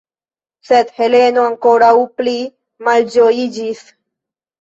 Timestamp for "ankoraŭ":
1.49-1.91